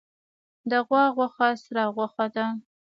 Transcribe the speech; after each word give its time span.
د 0.69 0.71
غوا 0.87 1.03
غوښه 1.15 1.47
سره 1.63 1.83
غوښه 1.95 2.25
ده 2.35 2.45